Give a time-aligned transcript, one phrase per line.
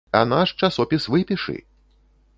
[0.19, 1.57] А наш часопіс выпішы!